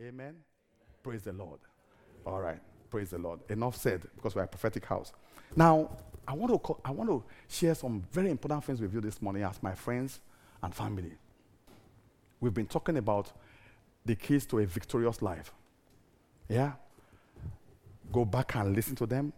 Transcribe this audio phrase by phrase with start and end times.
[0.00, 0.34] Amen.
[1.02, 1.60] Praise the Lord.
[2.26, 2.60] All right.
[2.90, 3.40] Praise the Lord.
[3.48, 5.12] Enough said because we're a prophetic house.
[5.56, 5.90] Now,
[6.26, 9.42] I want to I want to share some very important things with you this morning
[9.42, 10.20] as my friends
[10.62, 11.12] and family.
[12.40, 13.32] We've been talking about
[14.04, 15.52] the keys to a victorious life.
[16.48, 16.72] Yeah?
[18.12, 19.32] Go back and listen to them.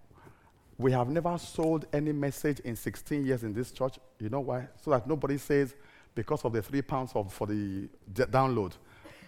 [0.78, 3.98] We have never sold any message in 16 years in this church.
[4.18, 4.68] You know why?
[4.82, 5.74] So that nobody says,
[6.14, 8.72] because of the three pounds of, for the d- download,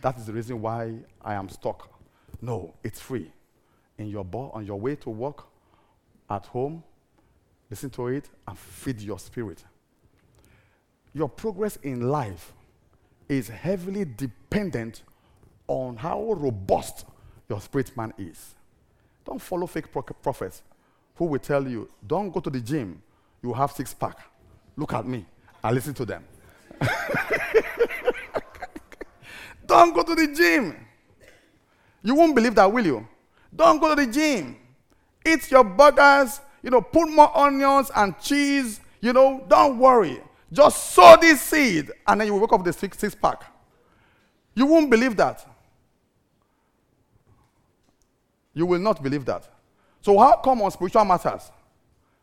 [0.02, 1.90] that is the reason why I am stuck.
[2.40, 3.32] No, it's free.
[3.98, 5.46] In your bo- on your way to work,
[6.28, 6.82] at home,
[7.70, 9.64] listen to it and feed your spirit.
[11.14, 12.52] Your progress in life
[13.28, 15.02] is heavily dependent
[15.66, 17.06] on how robust
[17.48, 18.54] your spirit man is.
[19.24, 20.62] Don't follow fake pro- prophets
[21.16, 23.02] who will tell you, don't go to the gym,
[23.42, 24.18] you have six pack.
[24.76, 25.24] Look at me.
[25.64, 26.24] I listen to them.
[29.66, 30.76] don't go to the gym.
[32.02, 33.06] You won't believe that, will you?
[33.54, 34.56] Don't go to the gym.
[35.24, 40.20] Eat your burgers, you know, put more onions and cheese, you know, don't worry.
[40.52, 43.42] Just sow this seed and then you will wake up a six, six pack.
[44.54, 45.44] You won't believe that.
[48.54, 49.48] You will not believe that.
[50.00, 51.50] So, how come on spiritual matters?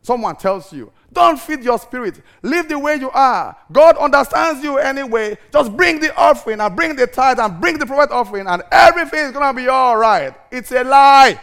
[0.03, 2.21] Someone tells you, don't feed your spirit.
[2.41, 3.55] Live the way you are.
[3.71, 5.37] God understands you anyway.
[5.51, 9.19] Just bring the offering and bring the tithe and bring the prophet offering, and everything
[9.21, 10.35] is going to be all right.
[10.51, 11.39] It's a lie.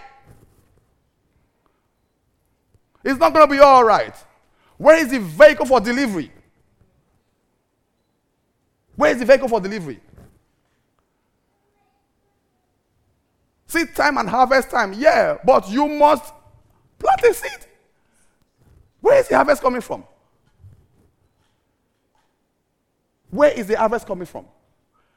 [3.03, 4.15] It's not going to be all right.
[4.77, 6.31] Where is the vehicle for delivery?
[8.95, 10.01] Where is the vehicle for delivery?
[13.67, 16.35] Seed time and harvest time, yeah, but you must
[16.99, 17.67] plant a seed.
[19.01, 20.05] Where is the harvest coming from?
[23.31, 24.47] Where is the harvest coming from?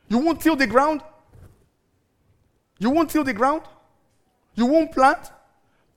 [0.08, 1.02] You won't till the ground?
[2.80, 3.64] You won't till the ground?
[4.56, 5.31] You won't plant?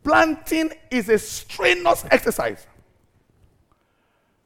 [0.03, 2.67] Planting is a strenuous exercise.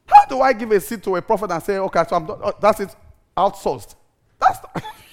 [0.07, 2.39] How do I give a seed to a prophet and say, okay, so I'm done,
[2.43, 2.95] oh, that's it,
[3.37, 3.95] outsourced?
[4.39, 4.59] That's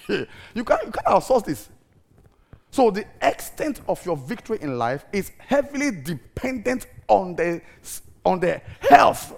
[0.53, 1.69] you can't you can't outsource this.
[2.71, 7.61] So the extent of your victory in life is heavily dependent on the
[8.29, 9.35] on the health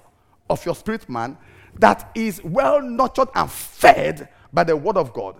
[0.49, 1.37] of your spirit man
[1.79, 5.37] that is well nurtured and fed by the word of God.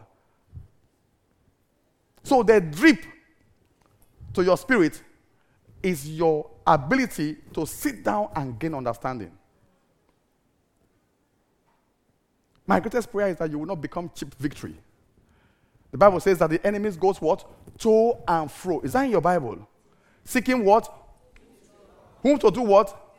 [2.23, 3.03] So the drip
[4.33, 5.03] to your spirit
[5.83, 9.31] is your ability to sit down and gain understanding.
[12.65, 14.77] My greatest prayer is that you will not become cheap victory.
[15.91, 17.43] The Bible says that the enemies goes what?
[17.79, 18.79] To and fro.
[18.79, 19.67] Is that in your Bible?
[20.23, 20.89] Seeking what?
[22.21, 23.10] Whom to do what?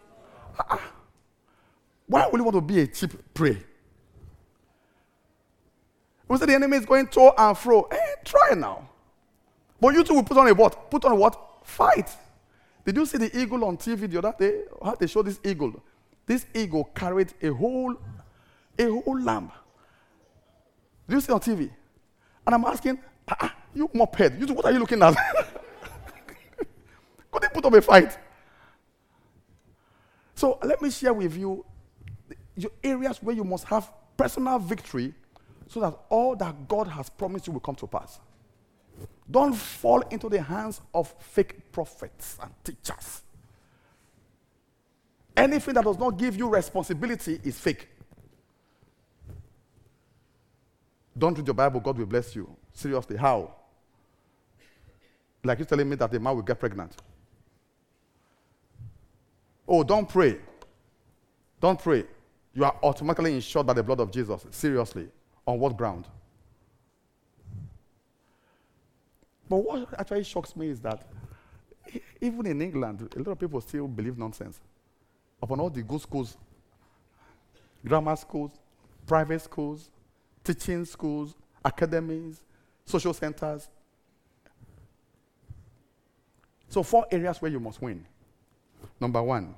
[2.07, 3.59] Why would you want to be a cheap prey?
[6.29, 7.83] We say the enemy is going to and fro.
[7.91, 8.89] Eh, try now.
[9.81, 10.91] But you two will put on a what?
[10.91, 11.61] Put on a what?
[11.65, 12.09] Fight.
[12.85, 14.63] Did you see the eagle on TV the other day?
[14.83, 15.83] How they show this eagle?
[16.27, 17.97] This eagle carried a whole,
[18.79, 19.51] a whole lamb.
[21.09, 21.71] Did you see on TV?
[22.47, 22.99] And I'm asking,
[23.29, 25.15] ah, ah, you moped, you two, what are you looking at?
[27.31, 28.19] Could they put up a fight?
[30.43, 31.65] So let me share with you
[32.57, 35.15] your areas where you must have personal victory
[35.69, 38.19] so that all that God has promised you will come to pass.
[39.31, 43.23] Don't fall into the hands of fake prophets and teachers.
[45.37, 47.87] Anything that does not give you responsibility is fake.
[51.17, 52.53] Don't read your Bible, God will bless you.
[52.73, 53.55] Seriously, how?
[55.45, 56.97] Like you telling me that the man will get pregnant.
[59.67, 60.39] Oh, don't pray.
[61.61, 62.05] Don't pray.
[62.55, 64.47] You are automatically insured by the blood of Jesus.
[64.51, 65.09] Seriously.
[65.47, 66.07] On what ground?
[69.49, 71.07] But what actually shocks me is that
[72.21, 74.61] even in England, a lot of people still believe nonsense.
[75.43, 76.37] Upon all the good schools,
[77.85, 78.53] grammar schools,
[79.07, 79.91] private schools,
[80.45, 81.35] teaching schools,
[81.65, 82.43] academies,
[82.85, 83.69] social centers.
[86.69, 88.07] So, four areas where you must win.
[89.03, 89.57] Number one,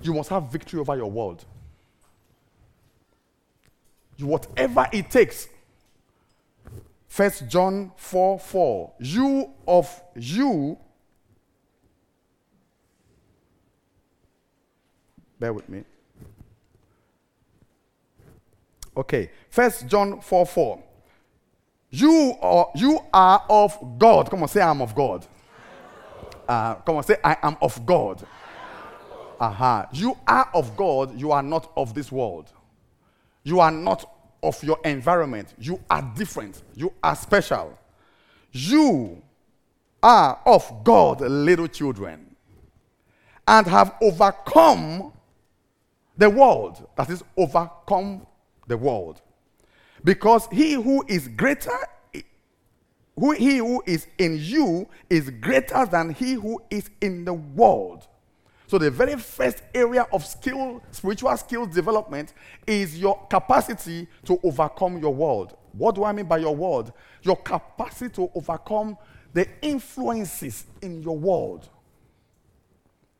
[0.00, 1.44] you must have victory over your world.
[4.16, 5.48] You, whatever it takes.
[7.08, 8.92] First John 4 4.
[9.00, 10.78] You of you.
[15.40, 15.82] Bear with me.
[18.96, 19.32] Okay.
[19.50, 20.82] First John 4 4.
[21.90, 24.30] You are, you are of God.
[24.30, 25.26] Come on, say, I'm of God.
[26.48, 28.24] Uh, come on, say, I am of God.
[29.40, 29.88] Aha.
[29.92, 32.52] You are of God, you are not of this world.
[33.44, 34.10] You are not
[34.42, 35.54] of your environment.
[35.58, 36.62] You are different.
[36.74, 37.78] You are special.
[38.52, 39.22] you
[40.02, 42.36] are of God, little children,
[43.46, 45.12] and have overcome
[46.16, 46.88] the world.
[46.96, 48.26] That is, overcome
[48.66, 49.20] the world.
[50.04, 51.76] Because he who is greater,
[53.16, 58.06] who, he who is in you is greater than he who is in the world.
[58.68, 62.34] So, the very first area of skill, spiritual skills development,
[62.66, 65.56] is your capacity to overcome your world.
[65.72, 66.92] What do I mean by your world?
[67.22, 68.96] Your capacity to overcome
[69.32, 71.68] the influences in your world.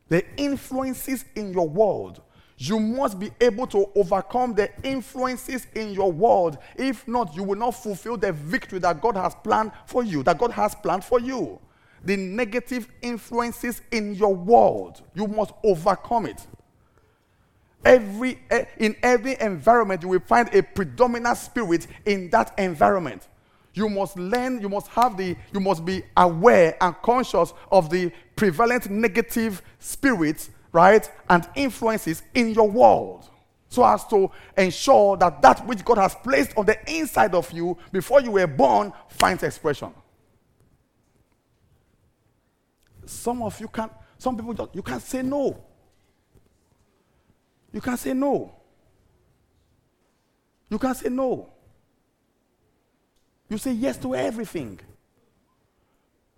[0.09, 2.23] The influences in your world.
[2.59, 6.59] You must be able to overcome the influences in your world.
[6.75, 10.39] If not, you will not fulfill the victory that God has planned for you, that
[10.39, 11.61] God has planned for you
[12.05, 15.03] the negative influences in your world.
[15.15, 16.47] You must overcome it.
[17.85, 23.29] Every, eh, in every environment, you will find a predominant spirit in that environment.
[23.75, 28.11] You must learn, you must have the, you must be aware and conscious of the
[28.35, 33.29] prevalent negative spirits, right, and influences in your world.
[33.69, 37.77] So as to ensure that that which God has placed on the inside of you
[37.93, 39.93] before you were born finds expression.
[43.07, 45.63] Some of you can't, some people just, you can't say no.
[47.73, 48.55] You can't say no.
[50.69, 51.49] You can't say no.
[53.49, 54.81] You say yes to everything.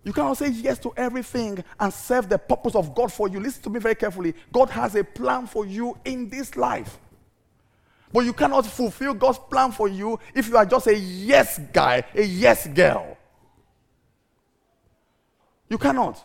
[0.05, 3.41] You cannot say yes to everything and serve the purpose of God for you.
[3.41, 4.35] Listen to me very carefully.
[4.53, 6.99] God has a plan for you in this life.
[8.13, 12.05] But you cannot fulfill God's plan for you if you are just a yes guy,
[12.15, 13.17] a yes girl.
[15.69, 16.25] You cannot.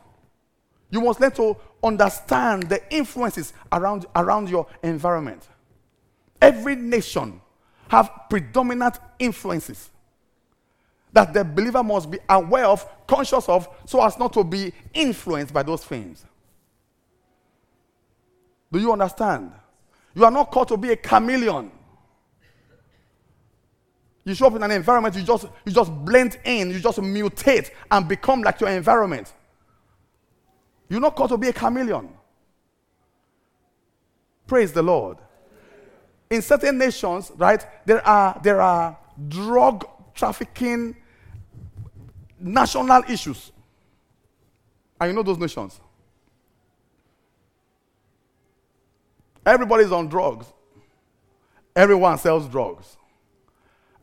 [0.93, 5.49] You must learn to understand the influences around, around your environment.
[6.39, 7.41] Every nation
[7.87, 9.89] have predominant influences
[11.11, 15.51] that the believer must be aware of, conscious of, so as not to be influenced
[15.51, 16.27] by those things.
[18.71, 19.51] Do you understand?
[20.13, 21.71] You are not called to be a chameleon.
[24.25, 27.71] You show up in an environment, you just, you just blend in, you just mutate
[27.89, 29.33] and become like your environment.
[30.93, 32.07] You're not called to be a chameleon.
[34.45, 35.17] Praise the Lord.
[36.29, 38.95] In certain nations, right, there are, there are
[39.27, 40.95] drug trafficking
[42.39, 43.51] national issues.
[45.01, 45.81] And you know those nations.
[49.43, 50.45] Everybody's on drugs.
[51.75, 52.97] Everyone sells drugs.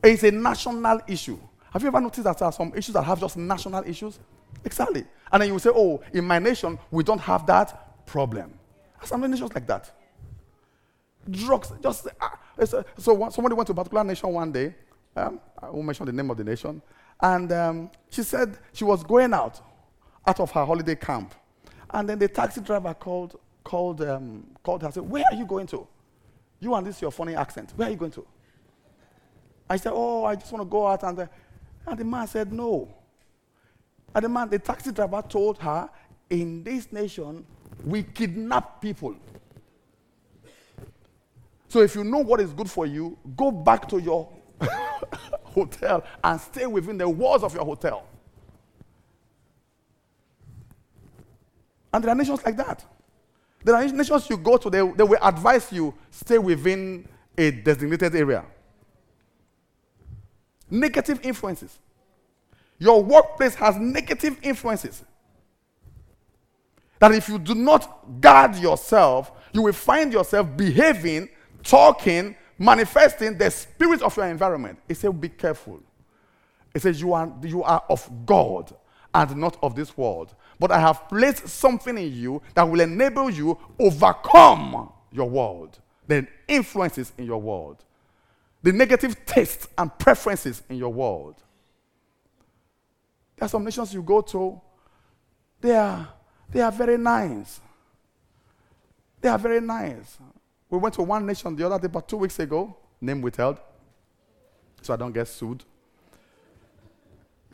[0.03, 1.39] It's a national issue.
[1.71, 4.19] Have you ever noticed that there are some issues that have just national issues?
[4.65, 5.05] Exactly.
[5.31, 8.53] And then you say, oh, in my nation, we don't have that problem.
[9.03, 9.91] Some nations like that.
[11.29, 14.75] Drugs, just, uh, so one, somebody went to a particular nation one day.
[15.15, 16.81] Um, I won't mention the name of the nation.
[17.21, 19.61] And um, she said she was going out,
[20.25, 21.33] out of her holiday camp.
[21.91, 25.67] And then the taxi driver called, called, um, called her said, Where are you going
[25.67, 25.87] to?
[26.59, 27.73] You and this your funny accent.
[27.75, 28.25] Where are you going to?
[29.69, 31.03] I said, Oh, I just want to go out.
[31.03, 31.29] And the,
[31.85, 32.93] and the man said, No.
[34.13, 35.89] And the man, the taxi driver told her,
[36.29, 37.45] in this nation,
[37.83, 39.15] we kidnap people.
[41.67, 44.29] So if you know what is good for you, go back to your
[45.43, 48.05] hotel and stay within the walls of your hotel.
[51.93, 52.85] And there are nations like that.
[53.63, 57.07] There are nations you go to, they, they will advise you stay within
[57.37, 58.43] a designated area.
[60.69, 61.79] Negative influences.
[62.81, 65.03] Your workplace has negative influences.
[66.97, 71.29] That if you do not guard yourself, you will find yourself behaving,
[71.61, 74.79] talking, manifesting the spirit of your environment.
[74.89, 75.79] It says, Be careful.
[76.73, 78.73] It says, you are, you are of God
[79.13, 80.33] and not of this world.
[80.59, 86.25] But I have placed something in you that will enable you overcome your world, the
[86.47, 87.83] influences in your world,
[88.63, 91.43] the negative tastes and preferences in your world.
[93.41, 94.61] There are some nations you go to,
[95.59, 96.07] they are,
[96.51, 97.59] they are very nice.
[99.19, 100.19] They are very nice.
[100.69, 103.57] We went to one nation the other day, about two weeks ago, name withheld,
[104.83, 105.63] so I don't get sued.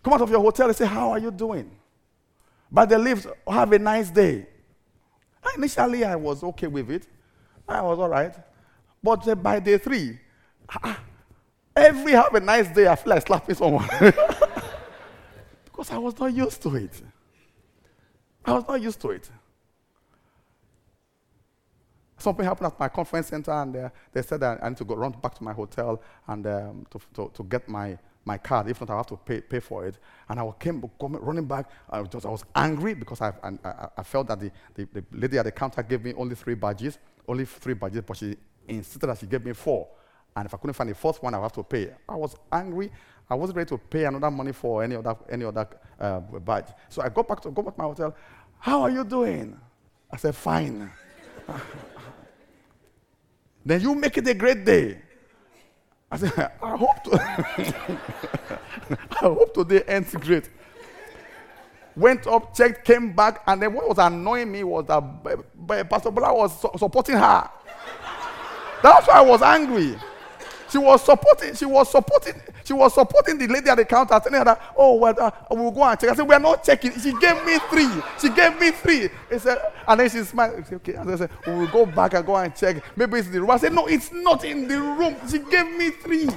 [0.03, 1.71] Come out of your hotel and say, How are you doing?
[2.69, 4.45] But they leave, have a nice day.
[5.55, 7.07] Initially, I was okay with it.
[7.65, 8.35] I was all right.
[9.01, 10.19] But by day three,
[11.77, 13.87] every have a nice day, I feel like slapping someone.
[15.77, 17.03] Because I was not used to it.
[18.43, 19.29] I was not used to it.
[22.17, 24.95] Something happened at my conference center, and uh, they said that I need to go
[24.95, 28.67] run back to my hotel and um, to, to, to, get my, my card.
[28.71, 29.99] If not, I have to pay, pay for it.
[30.27, 31.69] And I came running back.
[31.91, 35.37] I was, I was angry because I, I, I felt that the, the, the, lady
[35.37, 38.35] at the counter gave me only three badges, only three badges, but she
[38.67, 39.87] insisted that she gave me four.
[40.37, 41.89] And if I couldn't find the fourth one, I would have to pay.
[42.07, 42.91] I was angry.
[43.27, 45.67] I wasn't ready to pay another money for any other, any other
[45.99, 46.67] uh, badge.
[46.89, 48.15] So I got back to go back to my hotel.
[48.59, 49.59] How are you doing?
[50.11, 50.91] I said, fine.
[53.65, 55.01] then you make it a great day.
[56.11, 57.19] I said, I hope to
[59.09, 60.51] I hope today ends great.
[61.95, 66.31] Went up, checked, came back, and then what was annoying me was that Pastor Bola
[66.31, 67.49] was supporting her.
[68.83, 69.97] That's why I was angry.
[70.69, 72.33] She was supporting, she was supporting,
[72.63, 75.71] she was supporting the lady at the counter, telling her that, oh, well, uh, we'll
[75.71, 76.09] go and check.
[76.09, 76.91] I said, we're not checking.
[76.99, 77.89] She gave me three.
[78.19, 79.09] She gave me three.
[79.37, 80.65] Said, and then she smiled.
[80.65, 80.95] Said, okay.
[80.95, 82.83] And I said, we'll go back and go and check.
[82.97, 83.51] Maybe it's the room.
[83.51, 85.15] I said, no, it's not in the room.
[85.29, 86.27] She gave me three.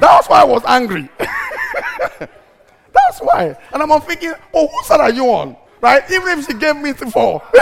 [0.00, 1.08] That's why I was angry.
[1.18, 3.56] That's why.
[3.72, 5.56] And I'm thinking, oh, whose side are you on?
[5.80, 6.02] Right?
[6.10, 7.42] Even if she gave me three four.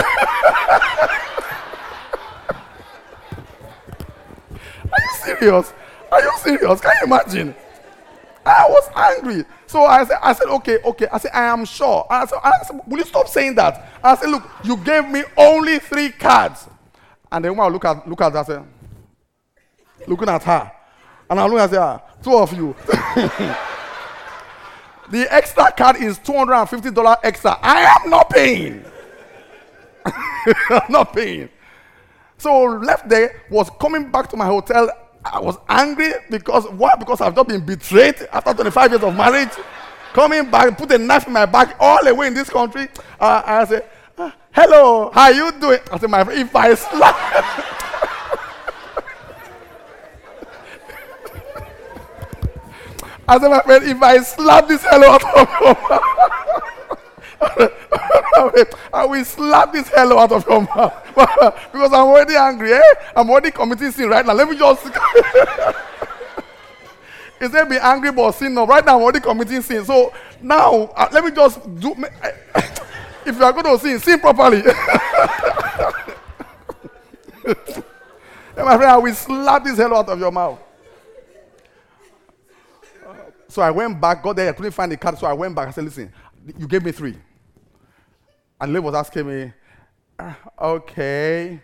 [5.23, 5.73] serious?
[6.11, 6.81] Are you serious?
[6.81, 7.55] Can you imagine?
[8.45, 9.43] I was angry.
[9.65, 11.07] So I said, I said, okay, okay.
[11.11, 12.07] I said, I am sure.
[12.09, 13.91] I said, I said, will you stop saying that?
[14.01, 16.67] I said, look, you gave me only three cards.
[17.29, 18.63] And the woman look at look at that, said,
[20.07, 20.71] looking at her.
[21.29, 22.73] And I look at her, ah, two of you.
[25.09, 27.57] the extra card is $250 extra.
[27.61, 28.85] I am not paying.
[30.69, 31.49] I'm not paying.
[32.37, 34.89] So left there, was coming back to my hotel
[35.33, 36.95] I was angry because why?
[36.95, 39.49] Because I've just been betrayed after 25 years of marriage.
[40.13, 42.87] Coming back, put a knife in my back all the way in this country.
[43.19, 46.73] Uh, I said, uh, "Hello, how are you doing?" I said, "My friend, if I
[46.75, 47.15] slap."
[53.27, 56.73] I said, "My friend, if I slap this hello out of your mouth."
[58.93, 60.93] I will slap this hell out of your mouth.
[61.71, 62.81] because I'm already angry, eh?
[63.15, 64.33] I'm already committing sin right now.
[64.33, 64.87] Let me just.
[67.39, 68.53] He said, be angry but sin.
[68.53, 69.85] No, right now I'm already committing sin.
[69.85, 71.93] So now, uh, let me just do.
[73.25, 74.63] if you are going to sin, sin properly.
[78.57, 80.59] my friend, I will slap this hell out of your mouth.
[83.49, 85.69] So I went back, got there, I couldn't find the card, so I went back.
[85.69, 86.11] I said, listen,
[86.57, 87.15] you gave me three.
[88.59, 89.53] And Lee was asking me,
[90.19, 91.59] ah, okay,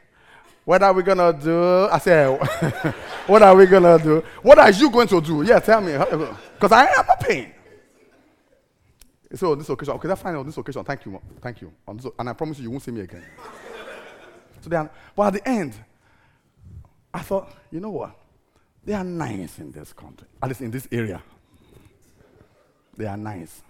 [0.65, 1.87] what are we going to do?
[1.91, 2.39] I said,
[3.27, 4.23] what are we going to do?
[4.41, 5.41] What are you going to do?
[5.43, 5.93] Yeah, tell me.
[5.93, 7.53] Because I am a pain.
[9.35, 10.83] So on this occasion, okay, that's fine on this occasion.
[10.83, 11.19] Thank you.
[11.41, 11.73] Thank you.
[11.87, 13.23] And I promise you, you won't see me again.
[14.61, 15.73] so then, but at the end,
[17.13, 18.15] I thought, you know what?
[18.85, 21.21] They are nice in this country, at least in this area.
[22.95, 23.61] They are nice.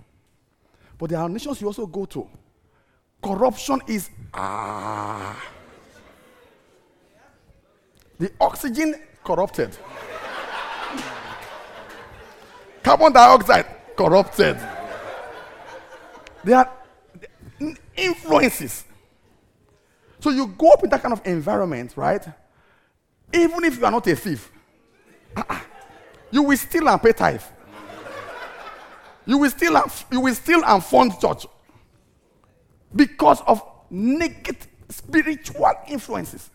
[0.98, 2.28] But there are nations you also go to
[3.24, 5.42] corruption is ah.
[8.20, 9.76] The oxygen corrupted.
[12.84, 13.66] Carbon dioxide
[13.96, 14.58] corrupted.
[16.44, 16.72] There are
[17.96, 18.84] influences.
[20.20, 22.26] So you go up in that kind of environment, right?
[23.34, 24.52] Even if you are not a thief,
[26.32, 27.42] you will steal and pay tithe.
[29.26, 31.46] You will steal and, you will steal and fund church
[32.96, 36.50] because of negative spiritual influences.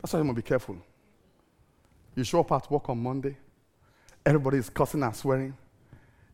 [0.00, 0.76] That's why you must be careful.
[2.14, 3.36] You show up at work on Monday,
[4.24, 5.56] everybody is cussing and swearing.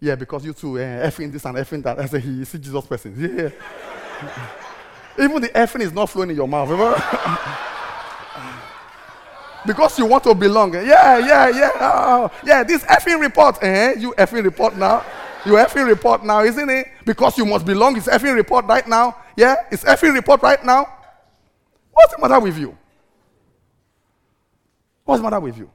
[0.01, 1.99] Yeah, because you two uh, effing this and effing that.
[1.99, 3.17] I say, he see Jesus person.
[4.19, 4.49] Yeah.
[5.19, 6.69] Even the effing is not flowing in your mouth.
[9.67, 10.75] because you want to belong.
[10.75, 11.71] Yeah, yeah, yeah.
[11.81, 13.59] Oh, yeah, this effing report.
[13.63, 15.05] Eh, you effing report now.
[15.47, 16.89] You effing report now, isn't it?
[17.05, 17.97] Because you must belong.
[17.97, 19.17] It's effing report right now.
[19.37, 19.55] Yeah?
[19.71, 20.93] It's effing report right now.
[21.93, 22.77] What's the matter with you?
[25.05, 25.71] What's the matter with you?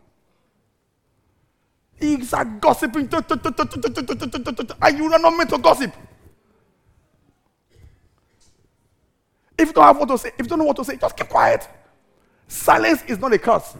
[1.97, 3.07] He's a gossiping.
[4.81, 5.93] And you are not meant to gossip.
[9.57, 11.15] If you don't have what to say, if you don't know what to say, just
[11.15, 11.65] keep quiet.
[12.47, 13.77] Silence is not a curse.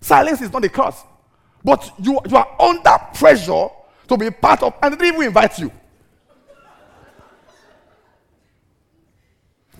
[0.00, 1.04] Silence is not a curse.
[1.66, 3.66] But you, you are under pressure
[4.06, 5.72] to be part of, and they didn't even invite you.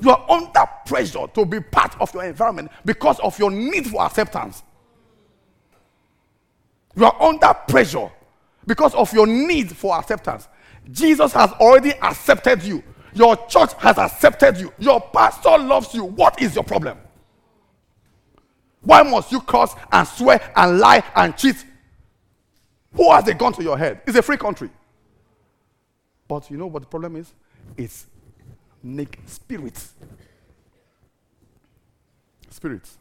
[0.00, 4.02] You are under pressure to be part of your environment because of your need for
[4.02, 4.64] acceptance.
[6.96, 8.10] You are under pressure
[8.66, 10.48] because of your need for acceptance.
[10.90, 12.82] Jesus has already accepted you.
[13.14, 14.72] Your church has accepted you.
[14.80, 16.02] Your pastor loves you.
[16.02, 16.98] What is your problem?
[18.80, 21.64] Why must you curse and swear and lie and cheat?
[22.96, 24.00] Who has a gun to your head?
[24.06, 24.70] It's a free country.
[26.26, 27.32] But you know what the problem is?
[27.76, 28.06] It's
[28.82, 29.92] naked spirits.
[32.48, 32.96] Spirits.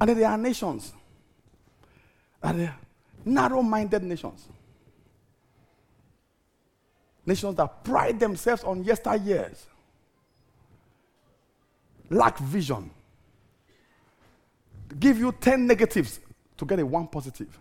[0.00, 0.92] And then there are nations.
[2.42, 2.76] And they're
[3.24, 4.46] narrow minded nations.
[7.24, 9.58] Nations that pride themselves on yesteryears,
[12.08, 12.90] lack vision,
[14.98, 16.20] give you 10 negatives
[16.56, 17.58] to get a one positive.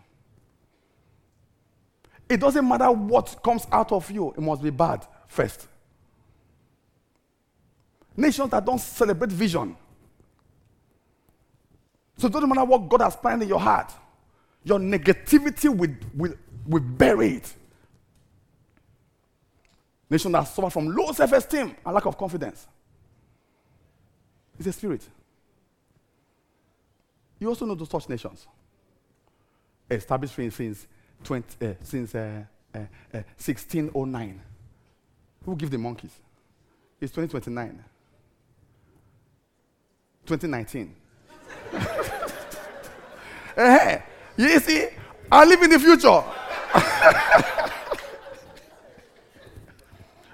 [2.30, 5.68] It doesn't matter what comes out of you, it must be bad first.
[8.16, 9.76] Nations that don't celebrate vision.
[12.18, 13.92] So it doesn't matter what God has planned in your heart,
[14.64, 16.34] your negativity will, will,
[16.68, 17.54] will bury it.
[20.10, 22.68] Nations that suffer from low self esteem and lack of confidence.
[24.58, 25.08] It's a spirit.
[27.40, 28.46] You also know those such nations
[29.90, 30.88] established since
[31.24, 32.80] 20, uh, since uh, uh,
[33.38, 34.42] 1609.
[35.46, 36.12] Who give the monkeys?
[37.00, 37.84] It's 2029.
[40.26, 40.96] 2019.
[43.56, 44.04] hey,
[44.38, 44.88] you see,
[45.32, 46.24] I live in the future.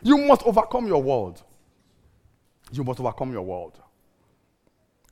[0.04, 1.42] you must overcome your world.
[2.72, 3.80] You must overcome your world.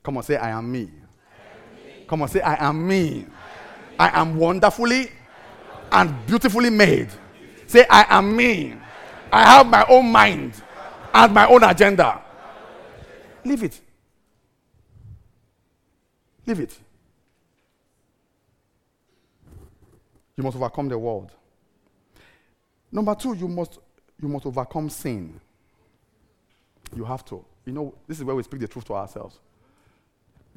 [0.02, 0.80] Come on, say, I am me.
[0.80, 0.90] I am
[1.86, 2.04] me.
[2.06, 2.96] Come on, say, I am me.
[2.96, 3.26] I am, me.
[3.98, 5.10] I am wonderfully
[5.94, 7.08] and beautifully made.
[7.66, 8.74] Say, I am me.
[9.32, 10.60] I have my own mind
[11.14, 12.20] and my own agenda.
[13.44, 13.80] Leave it.
[16.46, 16.76] Leave it.
[20.36, 21.30] You must overcome the world.
[22.90, 23.78] Number two, you must,
[24.20, 25.40] you must overcome sin.
[26.94, 27.44] You have to.
[27.64, 29.38] You know, this is where we speak the truth to ourselves.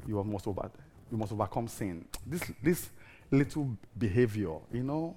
[0.06, 0.70] You must, over,
[1.10, 2.04] you must overcome sin.
[2.26, 2.90] This, this
[3.30, 5.16] little behavior, you know,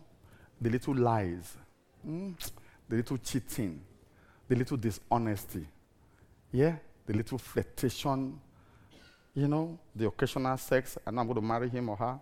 [0.62, 1.58] the little lies,
[2.08, 2.34] mm,
[2.88, 3.82] the little cheating,
[4.48, 5.66] the little dishonesty,
[6.52, 8.40] yeah, the little flirtation,
[9.34, 12.20] you know, the occasional sex, and I'm going to marry him or her.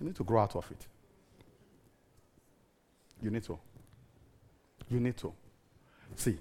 [0.00, 0.86] You need to grow out of it.
[3.22, 3.58] You need to.
[4.88, 5.32] You need to.
[6.16, 6.38] See,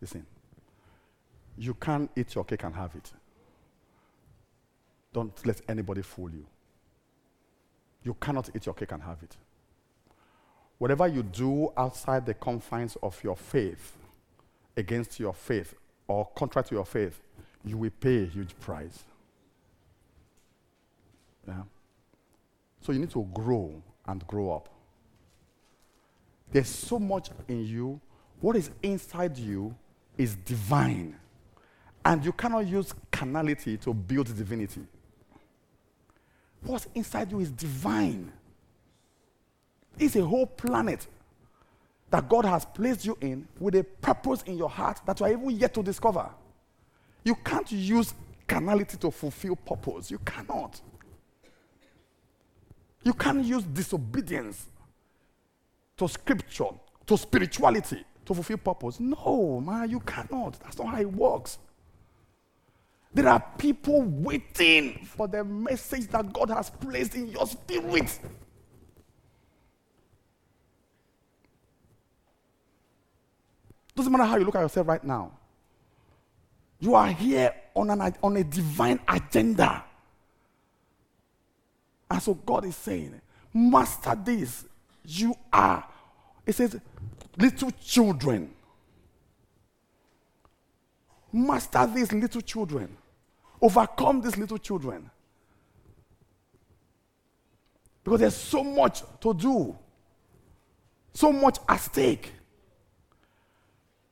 [0.00, 0.26] listen.
[1.56, 3.12] You can't eat your cake and have it.
[5.12, 6.46] Don't let anybody fool you.
[8.08, 9.36] You cannot eat your cake and have it.
[10.78, 13.98] Whatever you do outside the confines of your faith,
[14.78, 15.74] against your faith,
[16.06, 17.20] or contrary to your faith,
[17.66, 19.04] you will pay a huge price.
[21.46, 21.64] Yeah?
[22.80, 23.74] So you need to grow
[24.06, 24.70] and grow up.
[26.50, 28.00] There's so much in you.
[28.40, 29.76] What is inside you
[30.16, 31.14] is divine.
[32.06, 34.86] And you cannot use carnality to build divinity.
[36.62, 38.32] What's inside you is divine.
[39.98, 41.06] It's a whole planet
[42.10, 45.32] that God has placed you in with a purpose in your heart that you are
[45.32, 46.28] even yet to discover.
[47.24, 48.14] You can't use
[48.46, 50.10] carnality to fulfill purpose.
[50.10, 50.80] You cannot.
[53.04, 54.66] You can't use disobedience
[55.96, 56.70] to scripture,
[57.06, 59.00] to spirituality to fulfill purpose.
[59.00, 60.58] No, man, you cannot.
[60.60, 61.58] That's not how it works.
[63.12, 68.18] There are people waiting for the message that God has placed in your spirit.
[73.96, 75.32] Doesn't matter how you look at yourself right now.
[76.80, 79.84] You are here on, an, on a divine agenda.
[82.10, 83.20] And so God is saying,
[83.52, 84.64] Master this.
[85.04, 85.84] You are,
[86.46, 86.78] it says,
[87.36, 88.54] little children.
[91.32, 92.96] Master these little children.
[93.60, 95.10] Overcome these little children.
[98.04, 99.76] Because there's so much to do,
[101.12, 102.32] so much at stake.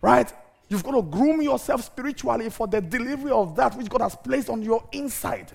[0.03, 0.31] Right?
[0.69, 4.51] You've got to groom yourself spiritually for the delivery of that which God has placed
[4.51, 5.53] on your inside.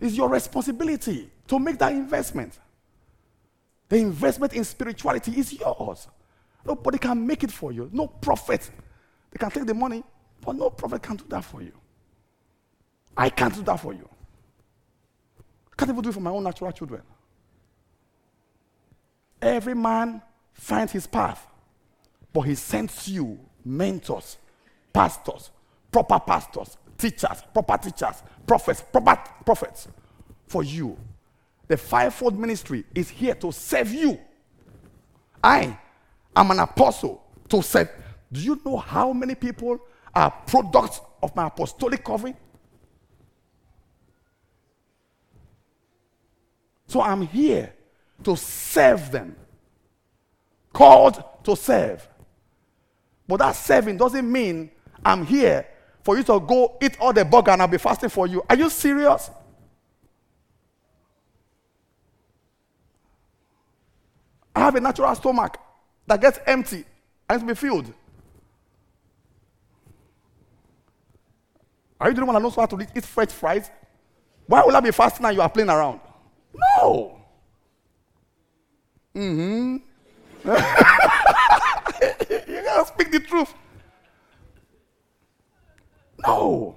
[0.00, 2.58] It's your responsibility to make that investment.
[3.88, 6.08] The investment in spirituality is yours.
[6.64, 7.88] Nobody can make it for you.
[7.92, 8.68] No prophet.
[9.32, 10.04] They can take the money,
[10.40, 11.72] but no prophet can do that for you.
[13.16, 14.08] I can't do that for you.
[15.72, 17.02] I can't even do it for my own natural children.
[19.40, 21.46] Every man finds his path,
[22.32, 24.36] but he sends you mentors,
[24.92, 25.50] pastors,
[25.90, 29.88] proper pastors, teachers, proper teachers, prophets, proper prophets
[30.46, 30.96] for you.
[31.68, 34.18] The fivefold ministry is here to serve you.
[35.42, 35.78] I
[36.36, 37.88] am an apostle to serve.
[38.32, 39.78] Do you know how many people
[40.14, 42.36] are products of my apostolic covering.
[46.86, 47.72] So I'm here
[48.24, 49.36] to serve them.
[50.72, 52.06] Called to serve.
[53.26, 54.70] But that serving doesn't mean
[55.04, 55.66] I'm here
[56.02, 58.42] for you to go eat all the burger and I'll be fasting for you.
[58.48, 59.30] Are you serious?
[64.54, 65.56] I have a natural stomach
[66.06, 66.84] that gets empty
[67.28, 67.92] and to be filled.
[72.02, 73.70] Are you the one that knows how to eat French fries?
[74.46, 76.00] Why will I be fasting and you are playing around?
[76.52, 77.16] No.
[79.14, 79.76] Mm-hmm.
[80.44, 80.52] you
[82.62, 83.54] gotta speak the truth.
[86.26, 86.76] No.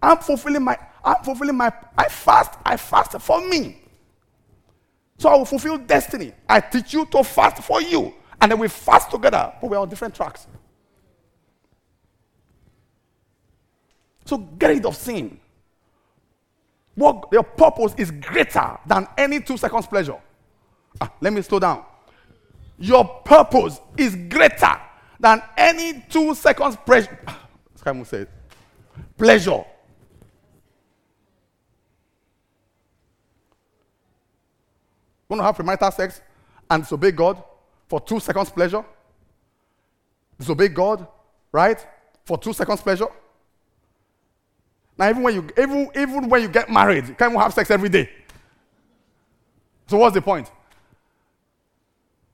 [0.00, 3.82] I'm fulfilling my, I'm fulfilling my, I fast, I fast for me.
[5.18, 6.32] So I will fulfill destiny.
[6.48, 8.14] I teach you to fast for you.
[8.40, 10.46] And then we fast together, but we're on different tracks.
[14.24, 15.38] So get rid of sin.
[16.94, 20.18] What your purpose is greater than any two seconds pleasure.
[21.00, 21.84] Ah, let me slow down.
[22.78, 24.80] Your purpose is greater
[25.18, 27.18] than any two seconds pleasure.
[27.76, 28.28] Simon said,
[29.16, 29.64] pleasure.
[35.28, 36.20] Want to have premarital sex
[36.70, 37.42] and disobey God
[37.88, 38.84] for two seconds pleasure?
[40.38, 41.06] Disobey God,
[41.52, 41.86] right?
[42.26, 43.06] For two seconds pleasure?
[44.98, 47.70] Now, even when you even, even when you get married, you can't even have sex
[47.70, 48.10] every day.
[49.86, 50.50] So what's the point?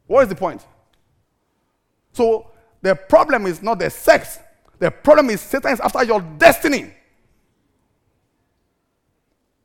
[0.07, 0.67] What is the point?
[2.13, 4.39] So the problem is not the sex.
[4.79, 6.95] The problem is Satan is after your destiny.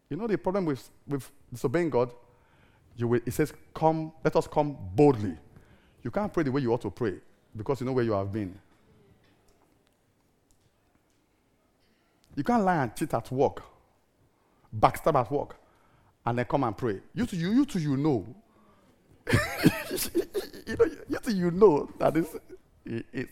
[0.09, 2.11] You know the problem with, with disobeying God?
[2.95, 5.35] You will, it says, Come, let us come boldly.
[6.03, 7.15] You can't pray the way you ought to pray
[7.55, 8.53] because you know where you have been.
[12.35, 13.61] You can't lie and cheat at work,
[14.77, 15.55] backstab at work,
[16.25, 16.99] and then come and pray.
[17.13, 18.25] You too, you, you you know.
[20.67, 22.35] you know, you you know that this
[22.85, 23.29] it, it,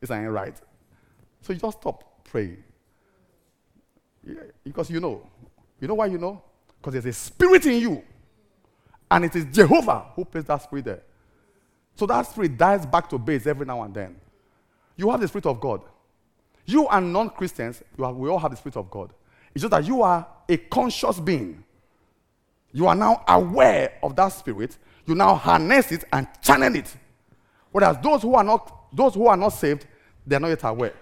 [0.00, 0.54] it's right.
[1.40, 2.62] So you just stop praying.
[4.26, 5.26] Yeah, because you know.
[5.80, 6.42] You know why you know?
[6.78, 8.02] Because there's a spirit in you.
[9.10, 11.02] And it is Jehovah who placed that spirit there.
[11.94, 14.16] So that spirit dies back to base every now and then.
[14.96, 15.82] You have the spirit of God.
[16.66, 19.12] You and non Christians, we all have the Spirit of God.
[19.54, 21.62] It's just that you are a conscious being.
[22.72, 24.76] You are now aware of that Spirit.
[25.06, 26.94] You now harness it and channel it.
[27.70, 29.86] Whereas those who are not, those who are not saved,
[30.26, 30.94] they are not yet aware.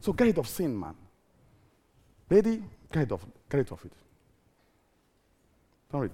[0.00, 0.94] So get rid of sin, man.
[2.28, 3.92] Lady, get rid of, get rid of it.
[5.90, 6.12] Don't read.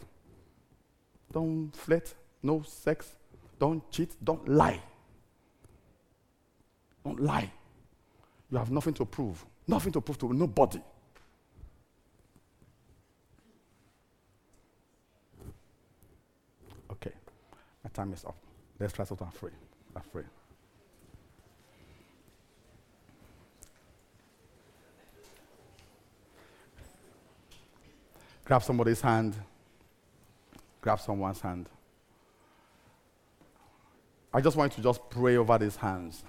[1.32, 2.14] Don't flirt.
[2.42, 3.12] No sex.
[3.58, 4.14] Don't cheat.
[4.22, 4.80] Don't lie.
[7.04, 7.50] Don't lie.
[8.50, 9.44] You have nothing to prove.
[9.66, 10.80] Nothing to prove to nobody.
[16.90, 17.12] Okay.
[17.84, 18.36] My time is up.
[18.78, 19.50] Let's try something free.
[19.94, 20.24] I'm free.
[28.44, 29.36] Grab somebody's hand.
[30.80, 31.68] Grab someone's hand.
[34.32, 36.24] I just want you to just pray over these hands.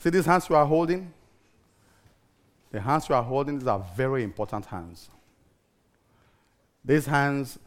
[0.00, 1.12] See these hands you are holding?
[2.72, 5.10] The hands you are holding, these are very important hands.
[6.82, 7.58] These hands,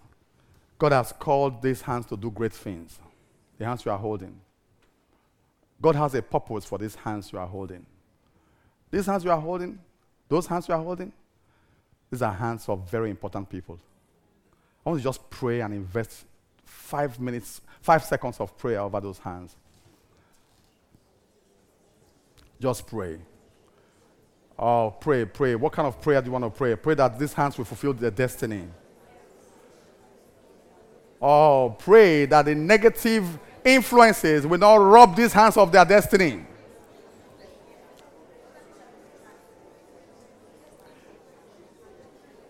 [0.80, 2.98] God has called these hands to do great things.
[3.60, 4.36] The hands you are holding.
[5.80, 7.86] God has a purpose for these hands you are holding.
[8.90, 9.78] These hands you are holding,
[10.28, 11.12] those hands you are holding,
[12.10, 13.78] these are hands of very important people.
[14.84, 16.26] I want to just pray and invest
[16.66, 19.56] five minutes, five seconds of prayer over those hands.
[22.64, 23.18] Just pray.
[24.58, 25.54] Oh, pray, pray.
[25.54, 26.74] What kind of prayer do you want to pray?
[26.78, 28.70] Pray that these hands will fulfill their destiny.
[31.22, 36.46] Oh, pray that the negative influences will not rob these hands of their destiny.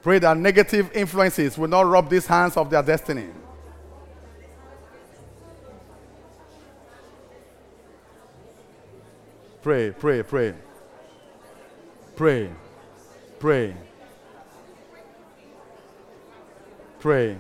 [0.04, 3.30] Pray that negative influences will not rob these hands of their destiny.
[9.64, 10.54] Pray, pray, pray.
[12.18, 12.50] Pray.
[13.40, 13.76] Pray.
[17.00, 17.38] Pray.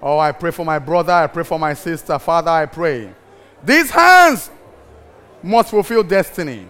[0.00, 1.12] Oh, I pray for my brother.
[1.12, 2.18] I pray for my sister.
[2.18, 3.12] Father, I pray.
[3.62, 4.50] These hands
[5.42, 6.66] must fulfill destiny.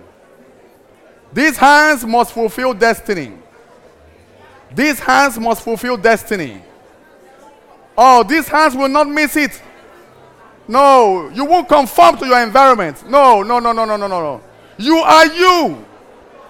[1.32, 3.32] These hands must fulfill destiny.
[4.74, 6.62] These hands must fulfill destiny.
[7.96, 9.62] Oh, these hands will not miss it.
[10.68, 13.08] No, you won't conform to your environment.
[13.08, 14.42] No, no, no, no, no, no, no, no.
[14.76, 15.84] You are you.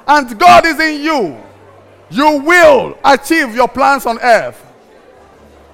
[0.06, 1.40] And God is in you.
[2.10, 4.64] You will achieve your plans on earth.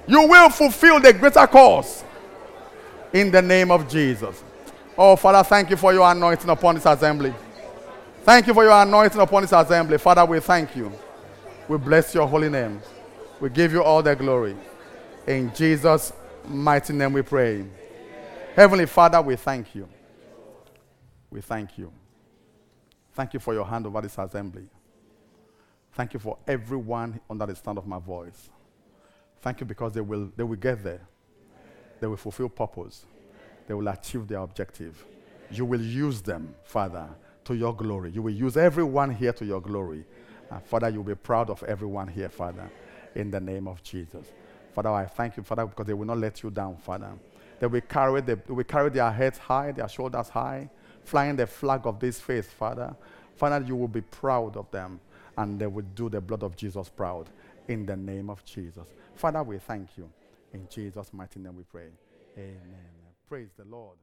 [0.07, 2.03] You will fulfill the greater cause
[3.11, 4.43] in the name of Jesus.
[4.97, 7.33] Oh, Father, thank you for your anointing upon this assembly.
[8.23, 9.97] Thank you for your anointing upon this assembly.
[9.97, 10.91] Father, we thank you.
[11.67, 12.81] We bless your holy name.
[13.39, 14.55] We give you all the glory.
[15.25, 16.13] In Jesus'
[16.47, 17.65] mighty name we pray.
[18.55, 19.85] Heavenly Father, we thank you.
[21.29, 21.91] We thank you.
[23.11, 24.69] Thank you for your hand over this assembly.
[25.91, 28.49] Thank you for everyone under the sound of my voice.
[29.41, 31.01] Thank you because they will, they will get there.
[31.99, 33.05] They will fulfill purpose.
[33.67, 35.03] They will achieve their objective.
[35.51, 37.09] You will use them, Father,
[37.43, 38.11] to your glory.
[38.11, 40.05] You will use everyone here to your glory.
[40.49, 42.71] And Father, you'll be proud of everyone here, Father,
[43.15, 44.27] in the name of Jesus.
[44.73, 47.11] Father, I thank you, Father, because they will not let you down, Father.
[47.59, 48.37] They will carry, the,
[48.67, 50.69] carry their heads high, their shoulders high,
[51.03, 52.95] flying the flag of this faith, Father.
[53.35, 54.99] Father, you will be proud of them,
[55.37, 57.29] and they will do the blood of Jesus proud
[57.67, 58.85] in the name of Jesus.
[59.15, 60.09] Father, we thank you.
[60.53, 61.89] In Jesus' mighty name we pray.
[62.37, 62.59] Amen.
[63.27, 63.97] Praise the Lord.